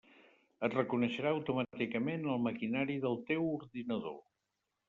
[0.67, 4.21] Et reconeixerà automàticament el maquinari del teu ordinador.